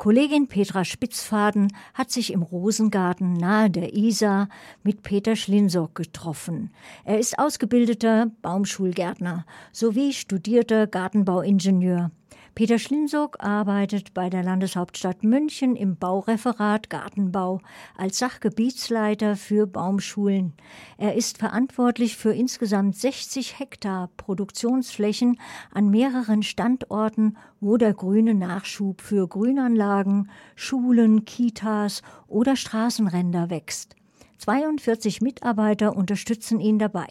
[0.00, 4.48] Kollegin Petra Spitzfaden hat sich im Rosengarten nahe der Isar
[4.82, 6.70] mit Peter Schlinsock getroffen.
[7.04, 12.12] Er ist ausgebildeter Baumschulgärtner sowie studierter Gartenbauingenieur.
[12.54, 17.60] Peter Schlinsock arbeitet bei der Landeshauptstadt München im Baureferat Gartenbau
[17.96, 20.52] als Sachgebietsleiter für Baumschulen.
[20.98, 25.38] Er ist verantwortlich für insgesamt 60 Hektar Produktionsflächen
[25.72, 33.94] an mehreren Standorten, wo der grüne Nachschub für Grünanlagen, Schulen, Kitas oder Straßenränder wächst.
[34.38, 37.06] 42 Mitarbeiter unterstützen ihn dabei.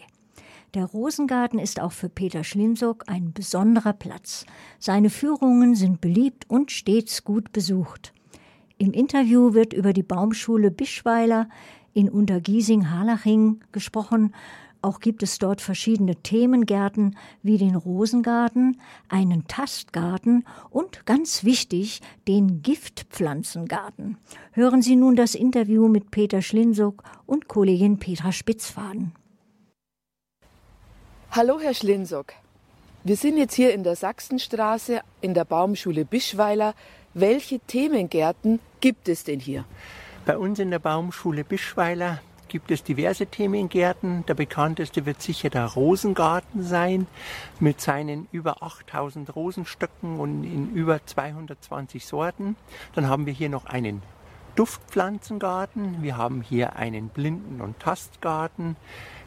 [0.75, 4.45] Der Rosengarten ist auch für Peter Schlinsock ein besonderer Platz.
[4.77, 8.13] Seine Führungen sind beliebt und stets gut besucht.
[8.77, 11.49] Im Interview wird über die Baumschule Bischweiler
[11.95, 14.35] in Untergiesing-Harlaching gesprochen.
[14.83, 18.79] Auch gibt es dort verschiedene Themengärten wie den Rosengarten,
[19.09, 24.17] einen Tastgarten und ganz wichtig den Giftpflanzengarten.
[24.51, 29.13] Hören Sie nun das Interview mit Peter Schlinsock und Kollegin Petra Spitzfaden.
[31.31, 32.33] Hallo, Herr Schlinsock.
[33.03, 36.73] Wir sind jetzt hier in der Sachsenstraße in der Baumschule Bischweiler.
[37.13, 39.63] Welche Themengärten gibt es denn hier?
[40.25, 44.25] Bei uns in der Baumschule Bischweiler gibt es diverse Themengärten.
[44.25, 47.05] Der bekannteste wird sicher der Rosengarten sein
[47.59, 52.55] mit seinen über 8000 Rosenstöcken und in über 220 Sorten.
[52.95, 54.01] Dann haben wir hier noch einen
[54.55, 56.01] Duftpflanzengarten.
[56.01, 58.77] Wir haben hier einen Blinden- und Tastgarten.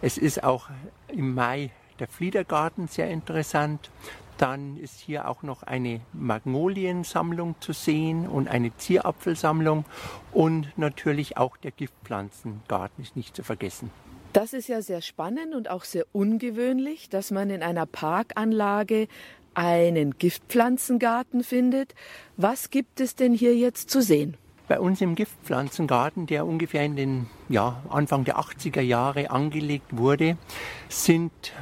[0.01, 0.69] Es ist auch
[1.07, 1.71] im Mai
[2.03, 3.91] der Fliedergarten sehr interessant.
[4.37, 9.85] Dann ist hier auch noch eine Magnoliensammlung zu sehen und eine Zierapfelsammlung
[10.33, 13.93] und natürlich auch der Giftpflanzengarten ist nicht zu vergessen.
[14.33, 19.07] Das ist ja sehr spannend und auch sehr ungewöhnlich, dass man in einer Parkanlage
[19.55, 21.95] einen Giftpflanzengarten findet.
[22.37, 24.37] Was gibt es denn hier jetzt zu sehen?
[24.67, 30.37] Bei uns im Giftpflanzengarten, der ungefähr in den ja, Anfang der 80er Jahre angelegt wurde,
[30.89, 31.53] sind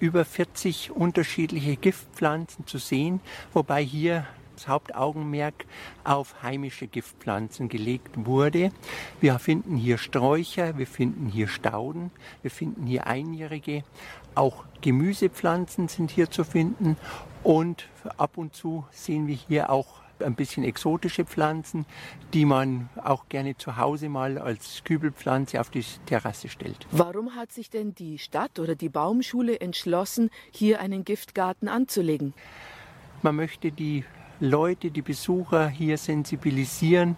[0.00, 3.20] über 40 unterschiedliche Giftpflanzen zu sehen,
[3.52, 4.26] wobei hier
[4.56, 5.66] das Hauptaugenmerk
[6.04, 8.72] auf heimische Giftpflanzen gelegt wurde.
[9.20, 12.10] Wir finden hier Sträucher, wir finden hier Stauden,
[12.42, 13.84] wir finden hier Einjährige,
[14.34, 16.96] auch Gemüsepflanzen sind hier zu finden
[17.42, 21.86] und ab und zu sehen wir hier auch ein bisschen exotische Pflanzen,
[22.32, 26.86] die man auch gerne zu Hause mal als Kübelpflanze auf die Terrasse stellt.
[26.90, 32.34] Warum hat sich denn die Stadt oder die Baumschule entschlossen, hier einen Giftgarten anzulegen?
[33.22, 34.04] Man möchte die
[34.40, 37.16] Leute, die Besucher hier sensibilisieren,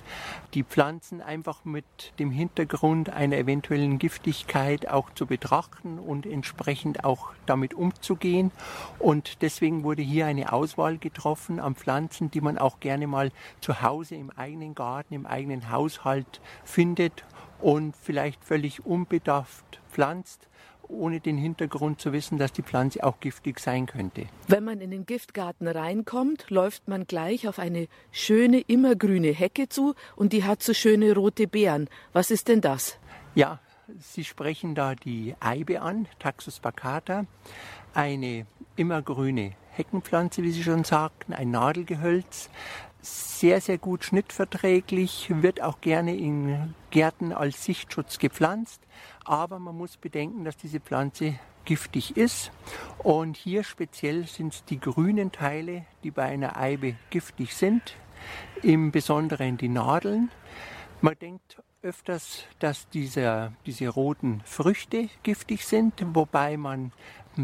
[0.54, 1.84] die Pflanzen einfach mit
[2.20, 8.52] dem Hintergrund einer eventuellen Giftigkeit auch zu betrachten und entsprechend auch damit umzugehen.
[9.00, 13.82] Und deswegen wurde hier eine Auswahl getroffen an Pflanzen, die man auch gerne mal zu
[13.82, 17.24] Hause im eigenen Garten, im eigenen Haushalt findet
[17.60, 20.48] und vielleicht völlig unbedarft pflanzt
[20.88, 24.26] ohne den Hintergrund zu wissen, dass die Pflanze auch giftig sein könnte.
[24.46, 29.94] Wenn man in den Giftgarten reinkommt, läuft man gleich auf eine schöne immergrüne Hecke zu
[30.16, 31.88] und die hat so schöne rote Beeren.
[32.12, 32.98] Was ist denn das?
[33.34, 33.60] Ja,
[33.98, 37.24] Sie sprechen da die Eibe an, Taxus baccata,
[37.94, 42.50] eine immergrüne Heckenpflanze, wie Sie schon sagten, ein Nadelgehölz,
[43.00, 48.80] sehr, sehr gut schnittverträglich, wird auch gerne in Gärten als Sichtschutz gepflanzt.
[49.24, 52.50] Aber man muss bedenken, dass diese Pflanze giftig ist.
[52.98, 57.94] Und hier speziell sind es die grünen Teile, die bei einer Eibe giftig sind,
[58.62, 60.30] im Besonderen die Nadeln.
[61.00, 66.92] Man denkt öfters, dass diese, diese roten Früchte giftig sind, wobei man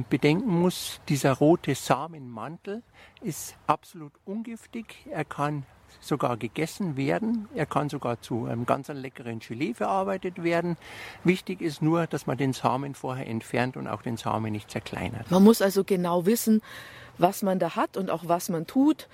[0.02, 2.82] bedenken muss, dieser rote Samenmantel
[3.22, 5.06] ist absolut ungiftig.
[5.08, 5.64] Er kann
[6.00, 7.48] sogar gegessen werden.
[7.54, 10.76] Er kann sogar zu einem ganz leckeren Gelee verarbeitet werden.
[11.22, 15.30] Wichtig ist nur, dass man den Samen vorher entfernt und auch den Samen nicht zerkleinert.
[15.30, 16.60] Man muss also genau wissen,
[17.18, 19.08] was man da hat und auch was man tut.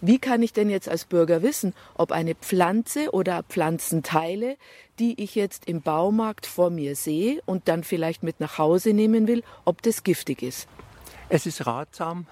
[0.00, 4.56] Wie kann ich denn jetzt als Bürger wissen, ob eine Pflanze oder Pflanzenteile,
[4.98, 9.26] die ich jetzt im Baumarkt vor mir sehe und dann vielleicht mit nach Hause nehmen
[9.26, 10.68] will, ob das giftig ist?
[11.28, 12.26] Es ist ratsam,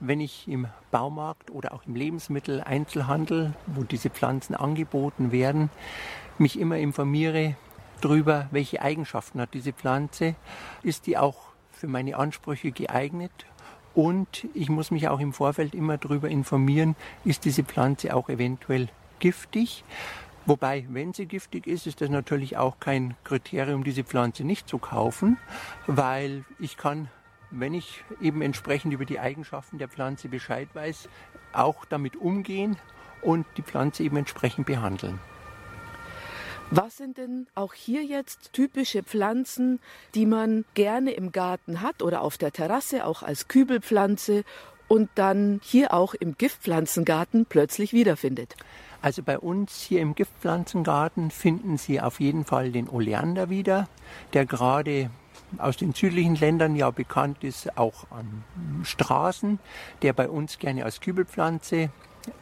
[0.00, 5.70] wenn ich im Baumarkt oder auch im Lebensmitteleinzelhandel, wo diese Pflanzen angeboten werden,
[6.38, 7.56] mich immer informiere
[8.00, 10.34] darüber, welche Eigenschaften hat diese Pflanze,
[10.82, 13.32] ist die auch für meine Ansprüche geeignet
[13.94, 18.88] und ich muss mich auch im Vorfeld immer darüber informieren, ist diese Pflanze auch eventuell
[19.18, 19.84] giftig.
[20.44, 24.78] Wobei, wenn sie giftig ist, ist das natürlich auch kein Kriterium, diese Pflanze nicht zu
[24.78, 25.38] kaufen,
[25.86, 27.08] weil ich kann
[27.52, 31.08] wenn ich eben entsprechend über die Eigenschaften der Pflanze Bescheid weiß,
[31.52, 32.76] auch damit umgehen
[33.20, 35.20] und die Pflanze eben entsprechend behandeln.
[36.74, 39.78] Was sind denn auch hier jetzt typische Pflanzen,
[40.14, 44.42] die man gerne im Garten hat oder auf der Terrasse auch als Kübelpflanze
[44.88, 48.56] und dann hier auch im Giftpflanzengarten plötzlich wiederfindet?
[49.02, 53.86] Also bei uns hier im Giftpflanzengarten finden Sie auf jeden Fall den Oleander wieder,
[54.32, 55.10] der gerade
[55.58, 58.44] aus den südlichen Ländern ja bekannt ist, auch an
[58.82, 59.58] Straßen,
[60.00, 61.90] der bei uns gerne als Kübelpflanze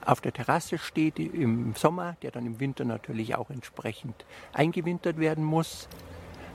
[0.04, 5.44] auf der Terrasse steht im Sommer, der dann im Winter natürlich auch entsprechend eingewintert werden
[5.44, 5.88] muss.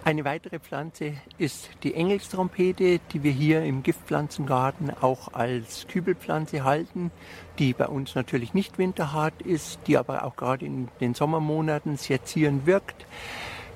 [0.03, 7.09] Eine weitere Pflanze ist die Engelstrompete, die wir hier im Giftpflanzengarten auch als Kübelpflanze halten,
[7.57, 12.23] die bei uns natürlich nicht winterhart ist, die aber auch gerade in den Sommermonaten sehr
[12.23, 13.07] zierend wirkt.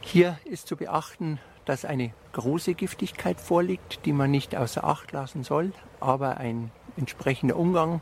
[0.02, 5.44] Hier ist zu beachten, dass eine große Giftigkeit vorliegt, die man nicht außer Acht lassen
[5.44, 8.02] soll, aber ein entsprechender Umgang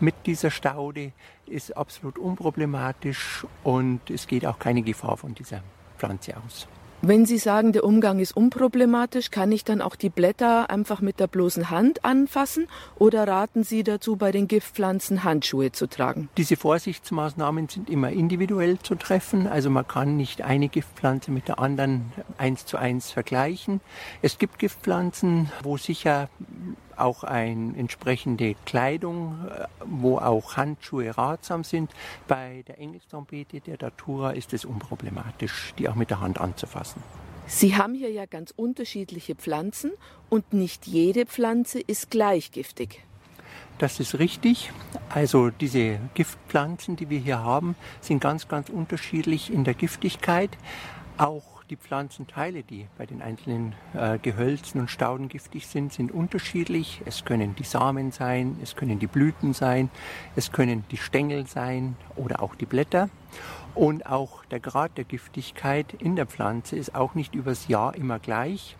[0.00, 1.12] mit dieser Staude
[1.46, 5.62] ist absolut unproblematisch und es geht auch keine Gefahr von dieser
[5.98, 6.68] Pflanze aus.
[7.02, 11.20] Wenn Sie sagen, der Umgang ist unproblematisch, kann ich dann auch die Blätter einfach mit
[11.20, 16.30] der bloßen Hand anfassen oder raten Sie dazu, bei den Giftpflanzen Handschuhe zu tragen?
[16.38, 19.46] Diese Vorsichtsmaßnahmen sind immer individuell zu treffen.
[19.46, 23.82] Also man kann nicht eine Giftpflanze mit der anderen eins zu eins vergleichen.
[24.22, 26.30] Es gibt Giftpflanzen, wo sicher
[26.96, 31.90] auch eine entsprechende Kleidung, äh, wo auch Handschuhe ratsam sind.
[32.28, 37.02] Bei der Engelstrompete, der Datura, ist es unproblematisch, die auch mit der Hand anzufassen.
[37.46, 39.92] Sie haben hier ja ganz unterschiedliche Pflanzen
[40.28, 43.04] und nicht jede Pflanze ist gleich giftig.
[43.78, 44.72] Das ist richtig.
[45.10, 50.50] Also diese Giftpflanzen, die wir hier haben, sind ganz, ganz unterschiedlich in der Giftigkeit.
[51.18, 57.02] Auch die Pflanzenteile, die bei den einzelnen äh, Gehölzen und Stauden giftig sind, sind unterschiedlich.
[57.04, 59.90] Es können die Samen sein, es können die Blüten sein,
[60.36, 63.08] es können die Stängel sein oder auch die Blätter.
[63.74, 68.18] Und auch der Grad der Giftigkeit in der Pflanze ist auch nicht übers Jahr immer
[68.18, 68.74] gleich,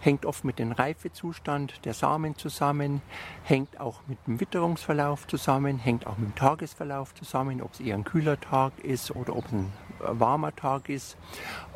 [0.00, 3.02] hängt oft mit dem Reifezustand der Samen zusammen,
[3.44, 7.94] hängt auch mit dem Witterungsverlauf zusammen, hängt auch mit dem Tagesverlauf zusammen, ob es eher
[7.94, 11.18] ein kühler Tag ist oder ob es ein warmer Tag ist.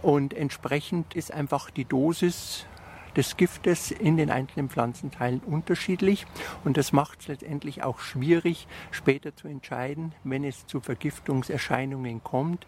[0.00, 2.64] Und entsprechend ist einfach die Dosis
[3.16, 6.26] des Giftes in den einzelnen Pflanzenteilen unterschiedlich
[6.64, 12.66] und das macht es letztendlich auch schwierig, später zu entscheiden, wenn es zu Vergiftungserscheinungen kommt,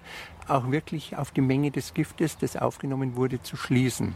[0.48, 4.14] auch wirklich auf die Menge des Giftes, das aufgenommen wurde, zu schließen.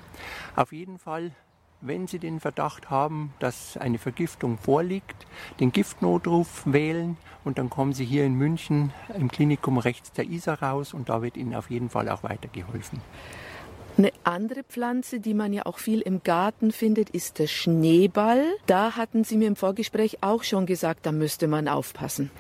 [0.57, 1.33] Auf jeden Fall
[1.81, 5.27] wenn Sie den Verdacht haben, dass eine Vergiftung vorliegt,
[5.61, 10.63] den Giftnotruf wählen und dann kommen Sie hier in München im Klinikum rechts der Isar
[10.63, 13.01] raus und da wird Ihnen auf jeden Fall auch weitergeholfen.
[13.99, 18.45] Eine andere Pflanze, die man ja auch viel im Garten findet, ist der Schneeball.
[18.67, 22.31] Da hatten Sie mir im Vorgespräch auch schon gesagt, da müsste man aufpassen.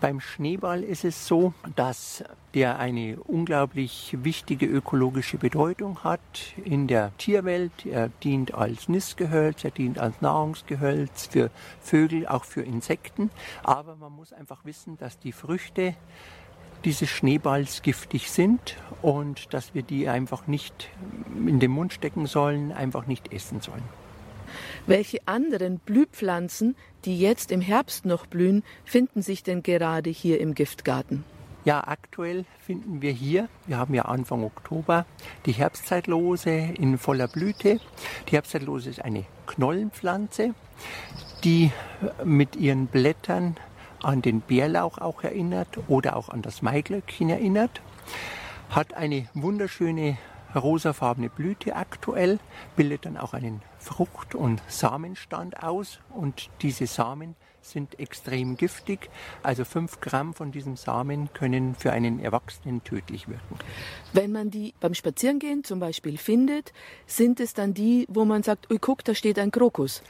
[0.00, 2.22] Beim Schneeball ist es so, dass
[2.54, 6.20] der eine unglaublich wichtige ökologische Bedeutung hat
[6.64, 7.72] in der Tierwelt.
[7.86, 13.30] Er dient als Nistgehölz, er dient als Nahrungsgehölz für Vögel, auch für Insekten.
[13.64, 15.96] Aber man muss einfach wissen, dass die Früchte
[16.84, 20.90] dieses Schneeballs giftig sind und dass wir die einfach nicht
[21.34, 23.82] in den Mund stecken sollen, einfach nicht essen sollen.
[24.86, 26.74] Welche anderen Blühpflanzen,
[27.04, 31.24] die jetzt im Herbst noch blühen, finden sich denn gerade hier im Giftgarten?
[31.64, 35.04] Ja, aktuell finden wir hier, wir haben ja Anfang Oktober,
[35.44, 37.80] die Herbstzeitlose in voller Blüte.
[38.28, 40.54] Die Herbstzeitlose ist eine Knollenpflanze,
[41.44, 41.70] die
[42.24, 43.56] mit ihren Blättern
[44.02, 47.80] an den Bärlauch auch erinnert oder auch an das Maiglöckchen erinnert.
[48.70, 50.16] Hat eine wunderschöne
[50.54, 52.38] rosafarbene Blüte aktuell,
[52.76, 59.10] bildet dann auch einen Frucht- und Samenstand aus und diese Samen sind extrem giftig.
[59.42, 63.56] Also fünf Gramm von diesem Samen können für einen Erwachsenen tödlich wirken.
[64.12, 66.72] Wenn man die beim Spazierengehen zum Beispiel findet,
[67.06, 70.02] sind es dann die, wo man sagt, ui guck, da steht ein Krokus.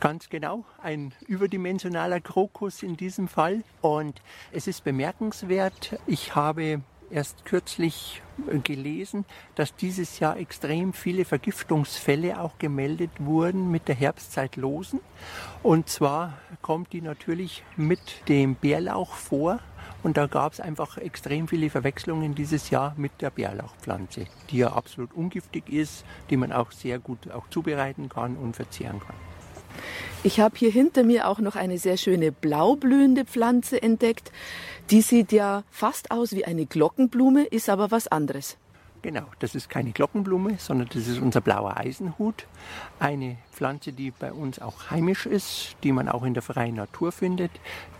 [0.00, 3.62] Ganz genau, ein überdimensionaler Krokus in diesem Fall.
[3.80, 4.20] Und
[4.52, 8.22] es ist bemerkenswert, ich habe erst kürzlich
[8.64, 9.24] gelesen,
[9.54, 15.00] dass dieses Jahr extrem viele Vergiftungsfälle auch gemeldet wurden mit der Herbstzeitlosen.
[15.62, 19.60] Und zwar kommt die natürlich mit dem Bärlauch vor.
[20.02, 24.72] Und da gab es einfach extrem viele Verwechslungen dieses Jahr mit der Bärlauchpflanze, die ja
[24.72, 29.16] absolut ungiftig ist, die man auch sehr gut auch zubereiten kann und verzehren kann.
[30.26, 34.32] Ich habe hier hinter mir auch noch eine sehr schöne blaublühende Pflanze entdeckt.
[34.88, 38.56] Die sieht ja fast aus wie eine Glockenblume, ist aber was anderes.
[39.02, 42.46] Genau, das ist keine Glockenblume, sondern das ist unser blauer Eisenhut.
[42.98, 47.12] Eine Pflanze, die bei uns auch heimisch ist, die man auch in der freien Natur
[47.12, 47.50] findet,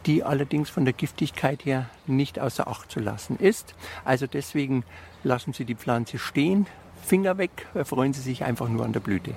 [0.06, 3.74] die allerdings von der Giftigkeit her nicht außer Acht zu lassen ist.
[4.06, 4.82] Also deswegen
[5.24, 6.66] lassen Sie die Pflanze stehen,
[7.02, 9.34] Finger weg, erfreuen Sie sich einfach nur an der Blüte.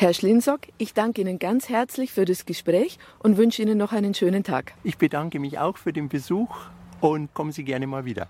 [0.00, 4.14] Herr Schlinsock, ich danke Ihnen ganz herzlich für das Gespräch und wünsche Ihnen noch einen
[4.14, 4.74] schönen Tag.
[4.84, 6.54] Ich bedanke mich auch für den Besuch
[7.00, 8.28] und kommen Sie gerne mal wieder.